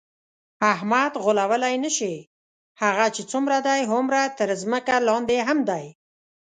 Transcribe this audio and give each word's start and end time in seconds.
احمد 0.73 1.11
غولولی 1.23 1.75
نشې، 1.83 2.15
هغه 2.81 3.05
چې 3.15 3.21
څومره 3.31 3.57
دی 3.67 3.81
هومره 3.91 4.21
تر 4.39 4.49
ځمکه 4.61 4.95
لاندې 5.07 5.37
هم 5.47 5.59
دی. 5.69 5.85